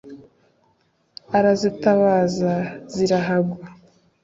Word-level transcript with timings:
arazitabaza 1.37 2.53
zirahagwa. 2.93 3.65